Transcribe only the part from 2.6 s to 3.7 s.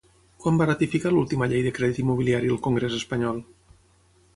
congrés espanyol?